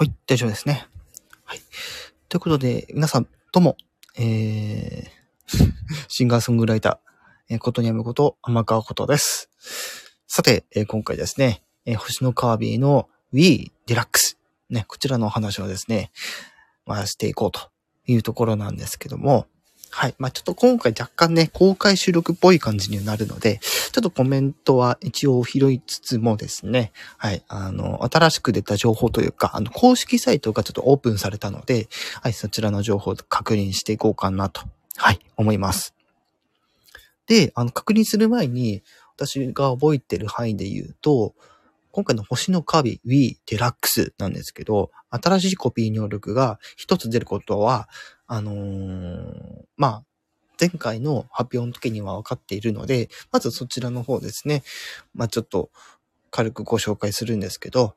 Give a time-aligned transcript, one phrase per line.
[0.00, 0.86] はい、大丈夫ですね。
[1.42, 1.60] はい。
[2.28, 3.76] ということで、皆さん、どうも、
[4.16, 5.72] えー、
[6.06, 9.50] シンガーソングライター、えー、ことにやむこと、天川ことです。
[10.28, 14.36] さて、えー今回ですね、えー星のカービィの Wii Deluxe、
[14.70, 16.12] ね、こちらのお話をですね、
[16.86, 17.72] まあ、していこうと
[18.06, 19.48] いうところなんですけども、
[19.90, 20.14] はい。
[20.18, 23.58] まあ、ちょっと今回若干ね、公開収録っぽい感じになるので、
[23.98, 27.42] ちょっとコメントは一応拾いつつもですね、はい。
[27.48, 31.88] あの、新しく出た情報というか、あの、公式サイトがちょっとオープンされたので、
[32.22, 32.32] はい。
[32.32, 34.60] そちらの情報を確認していこうかなと、
[34.96, 35.18] はい。
[35.36, 35.96] 思います。
[37.26, 38.84] で、あの、確認する前に、
[39.16, 41.34] 私が覚えてる範囲で言うと、
[41.90, 47.88] 今回の星のカービィ Wii Deluxe なんですけど、新しいコピー能力が一つ出ることは、
[48.28, 50.04] あのーまあ、
[50.60, 54.62] 前回の発表の時には分かっているので、まずそちらの方ですね。
[55.14, 55.70] まあ、ちょっと
[56.30, 57.94] 軽くご紹介するんですけど、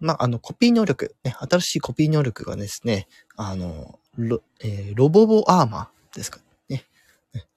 [0.00, 6.84] まあ、あの、コピー能力、ね、新しいコピー能力がですね、あの、ロ,、えーロボボアーマーですかね。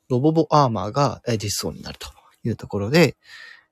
[0.09, 2.09] ロボボアーマーが実装になると
[2.43, 3.17] いうところで、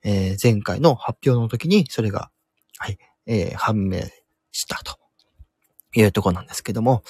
[0.04, 2.30] えー前回の発表の時にそれが、
[2.78, 4.02] はい、えー判明
[4.52, 4.98] したと
[5.96, 7.04] いうとこなんですけども、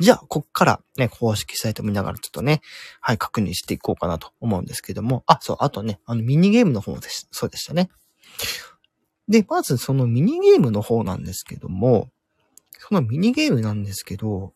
[0.00, 2.60] じゃあ、こっからね、公式サイト見ながらちょっとね、
[3.00, 7.28] はい、確認していこうかなと思うんですけども、あ、そう、あとね、あの、ミニゲームの方です。
[7.30, 7.90] そうでしたね。
[9.28, 12.08] で、まずそのミニゲームの方なんですけども、
[12.78, 14.54] そのミニゲームなんですけど、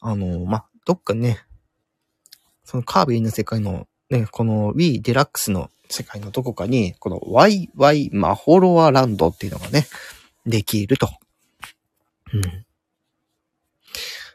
[0.00, 1.44] あの、ま、どっかね、
[2.64, 9.86] そのカービィの世界のね、この Wii デラックスの世界のどこかに、この YY マホロアランドっていうのがね、
[10.46, 11.08] できると。
[12.34, 12.66] うん。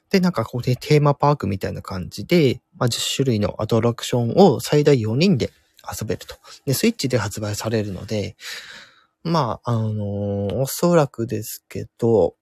[0.10, 5.52] で、なんかここでテーマパークみたいな感じで、まあ、10種類のアトラクションを最大4人で
[6.02, 6.36] 遊べると。
[6.66, 8.36] で、スイッチで発売されるので、
[9.24, 12.36] まあ、あのーおそらくですけど、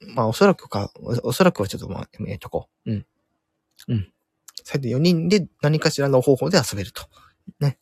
[0.00, 0.90] まあ、おそらくか、
[1.22, 2.90] おそらくはちょっとまあ、やめとこう。
[2.90, 3.06] うん。
[3.88, 4.12] うん。
[4.64, 7.02] 最大4人で何かしらの方法で遊べると。
[7.60, 7.78] ね。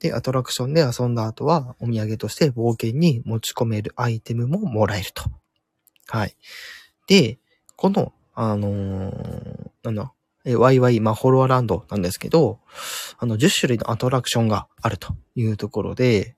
[0.00, 5.24] で、アトラクションで遊んだ後は、お土産として冒険に持ち込めるアイテムももらえると。
[6.08, 6.36] はい。
[7.06, 7.38] で、
[7.76, 10.12] この、あのーなんだ、
[10.44, 12.60] え、ワイワイマホロアランドなんですけど、
[13.18, 16.34] あの、10種類のアトラクションがあるというところで、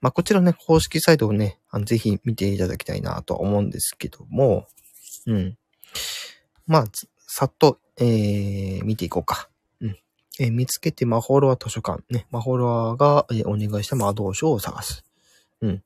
[0.00, 4.66] まあ、こちらね、公式サイトをね、あのぜひ見ていただきたいなと思うんですけども、
[5.26, 5.56] うん。
[6.66, 6.84] まあ、
[7.26, 9.48] さっと、えー、見ていこうか。
[10.40, 12.02] えー見つけてマホロア図書館。
[12.10, 15.04] ね、マホロアが、えーお願いした魔導書を探す。
[15.60, 15.82] うん。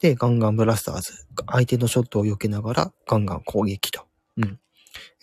[0.00, 1.26] で、ガンガンブラスターズ。
[1.50, 4.02] 相手のショットを避けながら、ガンガン攻撃と。
[4.36, 4.58] うん。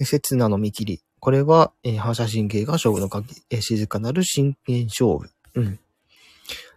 [0.03, 1.01] 刹那の見切り。
[1.19, 3.35] これは、えー反射神経が勝負の鍵。
[3.49, 5.29] えー静かなる真剣勝負。
[5.55, 5.79] うん。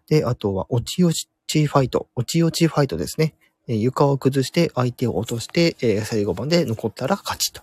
[0.08, 2.08] で、あとは、落ち落ちファイト。
[2.14, 3.34] 落ち落ちファイトですね。
[3.68, 7.62] えー床を崩して相手を落として、えー最後まで残ったら勝ちと。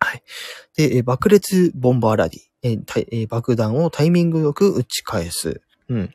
[0.00, 0.22] はい。
[0.76, 2.40] で、えー爆裂ボンバーラディ。
[2.62, 5.60] えーたえー爆弾をタイミングよく打ち返す。
[5.88, 6.14] うん。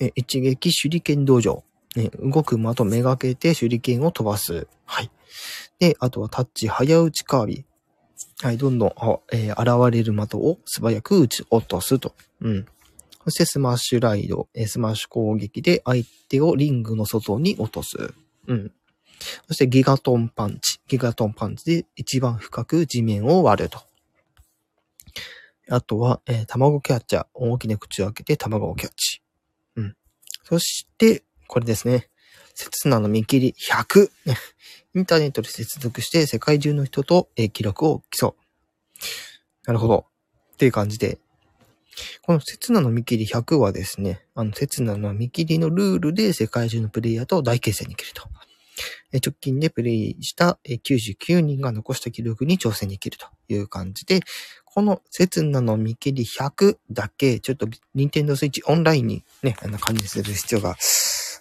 [0.00, 1.64] え一撃手裏剣道場。
[1.96, 4.66] ね、動く的めがけて手裏剣を飛ばす。
[4.84, 5.10] はい。
[5.78, 8.46] で、あとはタッチ早打ちカービィ。
[8.46, 8.90] はい、どんどん、
[9.32, 12.14] えー現れる的を素早く打ち落とすと。
[12.40, 12.66] うん。
[13.24, 18.14] そしてスマッシュライド、えスマッシュ攻撃で相手をリングの外に落とす。
[18.46, 18.72] うん。
[19.48, 20.78] そしてギガトンパンチ。
[20.86, 23.80] ギガトンパンチで一番深く地面を割ると。
[25.68, 27.26] あとは、えー卵キャッチャー。
[27.34, 29.22] 大きな口を開けて卵をキャッチ。
[29.76, 29.96] うん。
[30.44, 32.08] そして、これですね。
[32.54, 34.10] 刹那の見切り100。
[34.94, 38.34] インターネットで接続して世界中の人と、えー記録を競う。
[39.66, 40.06] なるほど。
[40.54, 41.18] っていう感じで。
[42.22, 48.28] この刹那の見切り100はですね、あの、刹那の見切りのルールで世界中のプレイヤーと大決戦に行けると。
[49.12, 54.20] 直近でプレイした99人が残した記録に挑戦できるという感じで、
[54.64, 60.76] この刹那の見切り100だけ、ちょっと、ニンテンドースイッチオンラインにね、あの、管理する必要が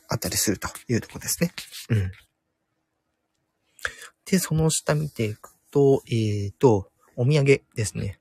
[0.08, 1.52] あったりするというとこですね。
[1.90, 2.12] うん。
[4.26, 8.20] で、その下見ていくと、えーと、お土産ですね。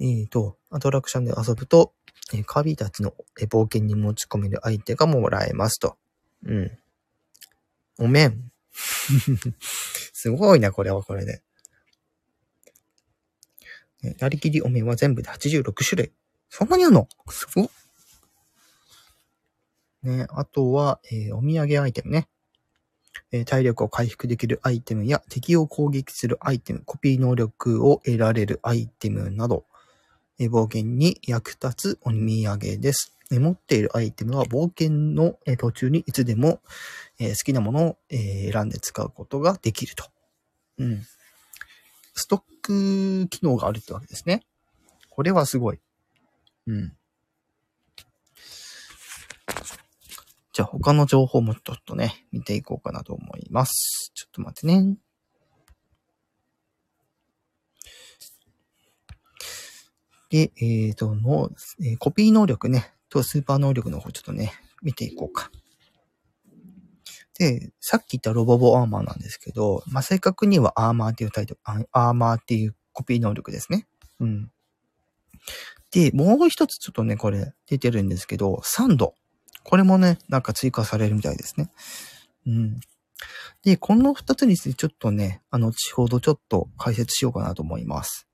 [0.00, 1.92] えーと、アトラクションで遊ぶと、
[2.32, 5.96] えカービィたちのえ冒険に持ち込める相手がもらえますと。
[6.46, 6.78] うん。
[7.98, 8.50] お面。
[10.12, 11.42] すごいな、これはこれで。
[14.02, 16.12] ねなりきりお面は全部で86種類。
[16.50, 17.08] そんなにあるの？
[17.30, 17.70] すごっ。
[20.02, 22.28] ね、あとは、えーお土産アイテムね。
[23.32, 29.64] えー体力を回復できるアイテムや敵を攻撃するアイテム、コピー能力を得られるアイテムなど、
[30.38, 33.16] えー冒険に役立つお土産です。
[33.38, 36.60] 持っているアイテムは冒険の途中にいつでも
[37.18, 40.04] 好きなものを選んで使うことができると。
[40.78, 41.02] うん。
[42.14, 44.42] ストック機能があるってわけですね。
[45.10, 45.78] これはすごい。
[46.66, 46.96] うん。
[50.52, 54.12] じゃあ他の情報もちょっとね、見ていこうかなと思います。
[54.14, 54.96] ちょっと待ってね。
[60.30, 64.52] で、えっ、ー、と、の、えー、コピー能力ね、とスーパー能力の方ちょっとね、
[64.82, 65.50] 見ていこうか。
[67.38, 71.60] で、さっき言ったロボボアーマーなんですけど、まあ、正確にはアーマーっていうタイトル、
[71.92, 73.86] アーマーっていうコピー能力ですね。
[74.20, 74.50] うん。
[75.90, 79.14] で、もう一つちょっとね、これ出てるんですけど、サンド。
[79.62, 81.70] これもね、なんか追加されるみたいですね。
[82.46, 82.80] うん。
[83.62, 88.28] で、この二つについてちょっとね、あの、後ほどちょっと解説しようかなと思います。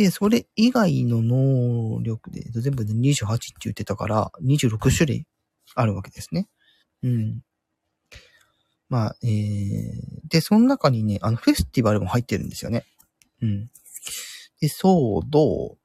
[0.00, 5.26] で、それ以外の能力で、全部で28って言ってたから、26種類
[5.74, 6.48] あるわけですね。
[7.02, 7.42] うん。
[8.88, 12.86] まあ、えー、で、その中にね、あの、フェスティバルも入ってるんですよね。
[13.42, 13.70] うん。
[14.62, 15.76] で、ソード、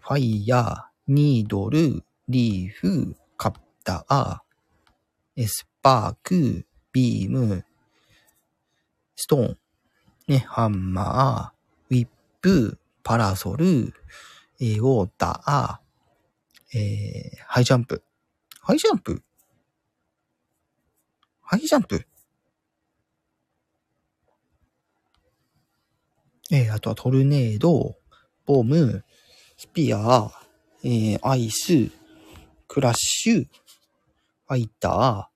[0.00, 7.64] ファイヤー、ニードル、リーフ、カッター、スパーク、ビーム、
[9.14, 9.58] ストーン、
[10.26, 12.08] ね、ハンマー、ウィッ
[12.40, 13.92] プ、パラソル、
[14.60, 18.02] えー、ウォーター、えー、ハイジャンプ。
[18.60, 19.22] ハイジャンプ？
[21.42, 22.06] ハイジャンプ？
[26.52, 27.96] えー、あとはトルネード、
[28.44, 29.04] ボム、
[29.56, 30.30] スピア、
[30.84, 31.90] えー、アイス、
[32.68, 35.30] クラッシュ、ファイタ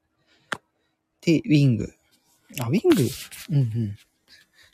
[0.53, 0.59] ー、
[1.21, 1.93] で、ウィング。
[2.61, 3.03] あ、ウィング？
[3.51, 3.97] うんうん。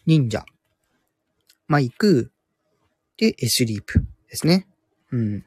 [0.04, 0.44] 忍者。
[1.68, 2.32] マイク、
[3.20, 3.98] で、スリープ
[4.30, 4.66] ですね。
[5.12, 5.44] うん。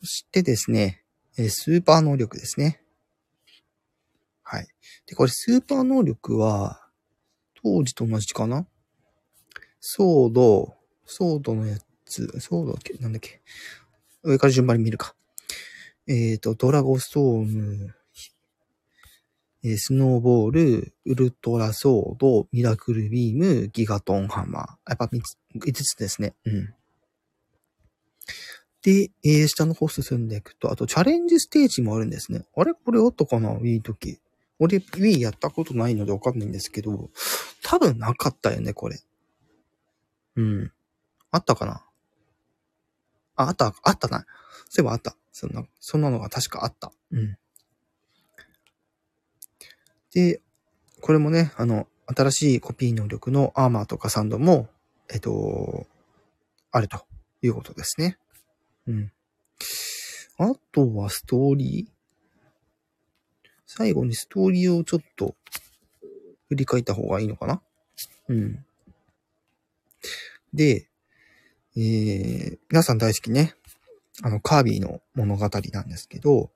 [0.00, 1.02] そしてですね、
[1.34, 2.82] スーパー能力ですね。
[4.42, 4.68] はい。
[5.06, 6.82] で、これスーパー能力は、
[7.64, 8.66] 当時と同じかな？
[9.80, 12.92] ソード、ソードのやつ、ソードだっけ？
[12.98, 13.40] なんだっけ？
[14.22, 15.16] 上から順番に見るか。
[16.06, 17.95] えっ、ー、と、ドラゴストーム、
[19.68, 24.90] えスノーボール、ウルトラソード、ミラクルビーム、ギガトンハンマー。
[24.90, 26.34] やっぱ3つ、5つですね。
[26.44, 26.74] うん。
[28.82, 32.44] で、えー、下の方進んでいくと、あとチャレンジステージもあるんですね。
[32.56, 32.74] あれ？
[32.74, 34.20] これあったかな ?Wii 時。
[34.60, 37.10] 俺 Wii やったことないのでわかんないんですけど、
[37.62, 39.00] 多分なかったよね、これ。
[40.36, 40.72] うん。
[41.32, 41.84] あったかな？
[43.34, 44.24] あ、あった、あったな。
[44.68, 45.16] そういえばあった。
[45.32, 46.92] そんな、そんなのが確かあった。
[47.10, 47.36] うん。
[50.16, 50.40] で、
[51.02, 54.66] これもね、あの、新しいコピー能力のアーマーとかサンドも、
[55.12, 55.86] えっと、
[56.70, 57.04] あると
[57.42, 58.16] いうことですね。
[58.86, 59.12] うん。
[60.38, 63.50] あとはストーリー？
[63.66, 65.34] 最後にストーリーをちょっと
[66.48, 67.60] 振り返った方がいいのかな？
[68.28, 68.64] うん。
[70.54, 70.88] で、
[71.76, 73.54] えー、皆さん大好きね、
[74.22, 76.50] あの、カービィの物語なんですけど、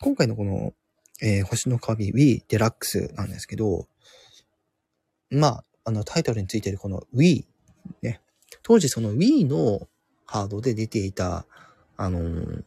[0.00, 0.74] 今回のこの
[1.22, 3.86] えー、星のカビ Wii デラックスなんですけど、
[5.30, 7.44] まあ、あのタイトルについてるこの Wii、
[8.02, 8.20] ね、
[8.62, 9.88] 当時その Wii の
[10.26, 11.46] ハードで出ていた、
[11.96, 12.64] あのー、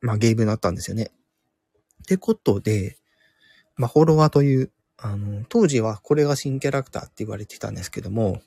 [0.00, 1.10] まあ、ゲームだったんですよね。
[2.02, 2.96] ってことで、
[3.76, 8.40] まあ、フォロワーという、あの、当時はこれが新キャラクターって言われてたんですけども、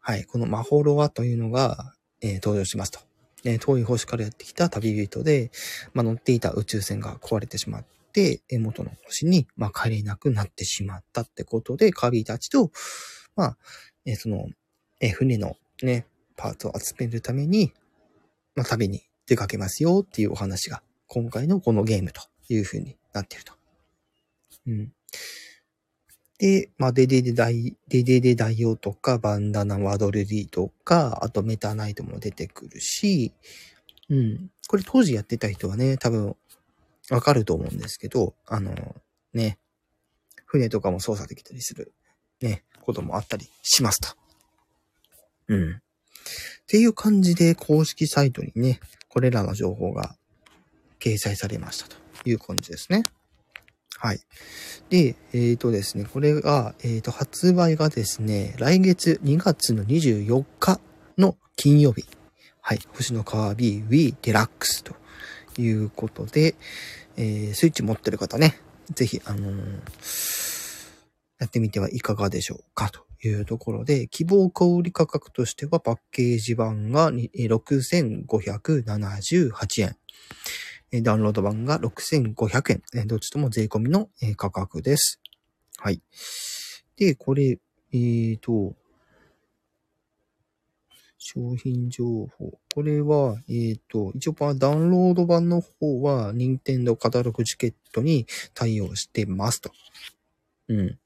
[0.00, 3.07] はい、このマホロワというのが、えー、登場しますと。
[3.44, 5.50] え遠い星からやってきた旅人で、
[5.94, 12.70] まあ、乗っていた宇宙船が壊れてしまって、元の星に、まあ、帰れなくなってしまったってことで、カビたちと、
[13.36, 13.56] まあ、
[14.04, 14.48] えその、
[15.00, 17.72] え船のね、パーツを集めるために、
[18.54, 23.52] まあ、旅に出かけますよっていうお話が、今回のこのゲームという風になっていると。
[24.66, 24.92] うん。
[26.38, 33.32] で、まあ、デデデ大、デデデ大王とか、バンダナワドルディとか、あとメタナイトも出てくるし、
[34.08, 34.50] うん。
[34.68, 36.36] これ当時やってた人はね、多分、
[37.10, 38.72] わかると思うんですけど、あの、
[39.32, 39.58] ね、
[40.46, 41.92] 船とかも操作できたりする、
[42.40, 44.16] ね、こともあったりしますと。
[45.48, 45.72] うん。
[45.72, 45.74] っ
[46.66, 50.16] ていう感じで公式サイトにね、これらの情報が
[51.00, 51.96] 掲載されましたと
[52.28, 53.02] いう感じですね。
[54.00, 54.20] はい。
[54.90, 60.78] で、えっ、ー、とですね、これが、えっ、ー、と、発売がですね、来月2月の24日
[61.18, 62.04] の金曜日。
[62.60, 62.78] はい。
[62.94, 64.94] 星のカービィ Wii デラックスと
[65.60, 66.54] いうことで、
[67.16, 68.60] えー、スイッチ持ってる方ね、
[68.94, 69.50] ぜひ、あの、
[71.40, 79.96] やってみてはいかがでしょうかというところで、希望小売価格としてはパッケージ版が6578円。
[80.90, 82.82] えダウンロード版が6500円。
[82.94, 85.20] えどっちとも税込みのえ価格です。
[85.78, 86.00] はい。
[86.96, 87.58] で、これ、
[87.92, 88.74] えーと、
[91.18, 92.58] 商品情報。
[92.72, 99.70] これは、えっ、と、一応ダウンロード版の方は、任天堂カタログチケットに対応してますと。
[100.68, 100.98] うん。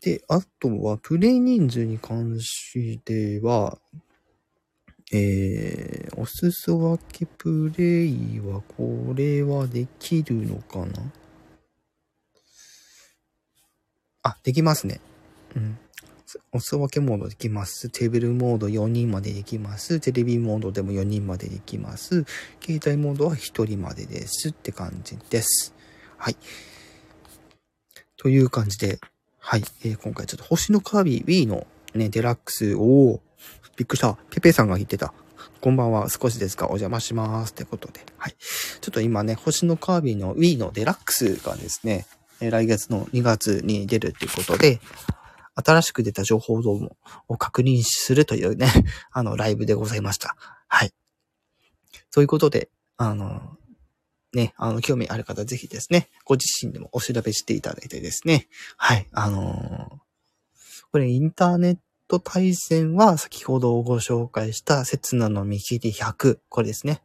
[0.00, 3.78] で、あとは、プレイ人数に関しては、
[5.16, 11.12] えー、お裾分けプレイは、これはできるのかな？
[14.24, 15.00] あ、できますね。
[15.54, 15.78] うん。
[16.50, 17.90] お裾分けモードできます。
[17.90, 20.00] テーブルモード4人までできます。
[20.00, 22.24] テレビモードでも4人までできます。
[22.60, 25.74] 携帯モードは1人までですって感じです。
[26.16, 26.36] はい。
[28.16, 28.98] という感じで、
[29.38, 29.62] はい。
[29.84, 33.20] えー今回ちょっと星のカービィ Wii のね、デラックスを、
[33.76, 34.16] びっくりした。
[34.30, 35.12] ペペさんが言ってた。
[35.60, 36.08] こんばんは。
[36.10, 37.52] 少しですが、お邪魔します。
[37.52, 38.04] ってことで。
[38.18, 38.36] はい。
[38.80, 42.06] ちょっと今ね、星のカービィの Wii のデラックスがですね、
[42.40, 44.80] 来月の2月に出るっていうことで、
[45.54, 46.96] 新しく出た情報ども
[47.28, 48.68] を確認するというね、
[49.12, 50.36] あの、ライブでございました。
[50.68, 50.92] はい。
[52.10, 53.56] ということで、あの、
[54.32, 60.00] ね、あの、興味ある方ぜひですね、ご自身でもお調べしていただいてですね、はい、あの
[60.90, 67.02] これインターネットト対戦は先ほどご紹介した刹那の見切り100、これですね。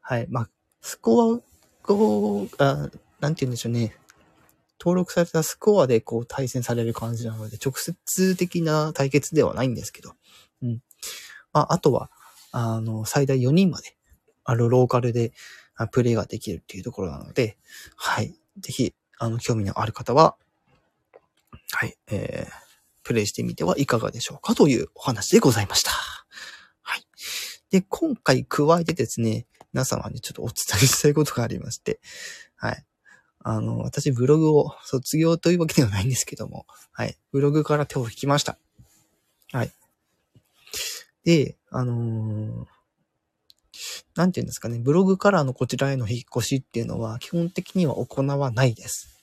[0.00, 0.48] はい、まあ、
[0.80, 1.40] スコア、
[1.82, 2.90] こう、あ
[3.20, 3.94] なんて言うんでしょうね。
[4.80, 10.14] 登録されたスコアでこう対戦される感じなので、直接的な対決ではないんですけど。
[10.62, 10.82] うん。
[11.52, 12.10] まあ、あとは、
[12.50, 13.94] あの、最大4人まで、
[14.44, 15.32] あの、ローカルで
[15.92, 17.56] プレイができるっていうところなので、
[17.94, 18.34] はい。
[18.58, 20.36] ぜひ、あの、興味のある方は、
[21.72, 22.69] はい、えー、
[23.10, 25.90] プレイしてみてはいかがでしょうかというお話でございました。
[26.80, 27.02] はい。
[27.72, 31.98] で、今回加えてですね、皆様にちょっとお伝えしたいことがありまして、
[32.54, 32.84] はい。
[33.40, 37.16] あの、私ブログを卒業というわけではないんですけども、はい。
[37.32, 38.58] ブログから手を引きました。
[39.50, 39.72] はい。
[41.24, 42.66] で、あのー
[44.14, 49.19] なんていうんですかね、ブログからのこちらへの引っ越しっていうのは基本的には行わないです。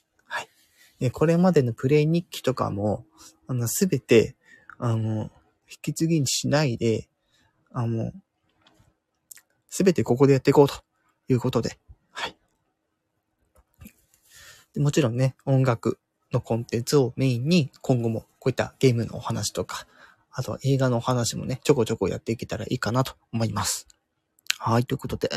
[1.12, 3.06] これまでのプレイ日記とかも、
[3.48, 4.36] あの、すべて、
[4.80, 5.30] あの、
[5.70, 7.08] 引き継ぎにしないで、
[7.72, 8.12] あの、
[9.70, 10.76] すべてここでやっていこうと
[11.28, 11.78] いうことで、
[12.12, 12.36] はい。
[14.74, 16.00] でもちろんね、音楽
[16.32, 19.86] のコンテンツをメインに今後もこういったゲームのお話とか、
[20.32, 23.88] あとは映画のお話もね、ちょこちょこやっていけたらいいかなと思います。
[24.60, 25.30] はい、ということで、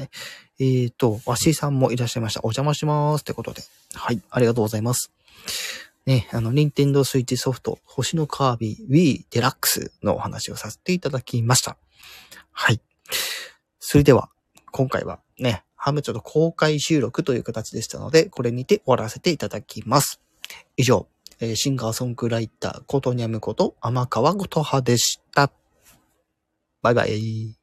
[0.58, 2.40] えーと、わしさんもいらっしゃいました。
[2.40, 3.20] お邪魔します。
[3.20, 3.62] ってことで。
[3.94, 5.12] はい、ありがとうございます。
[6.06, 11.76] ね、あの、任天堂スイッチソフト、星のカービィ Wii デラックスのお話をさせていただきました。
[12.52, 12.80] はい。
[13.78, 14.30] それでは、
[14.72, 20.20] 今回はね、ハムちょっと公開収録という形でしたので、これにて終わらせていただきます。
[20.76, 21.06] 以上、
[21.40, 25.50] えーシンガーソングライター、ことにゃむこと、天川ごとはでした。
[26.82, 27.59] バイバイ。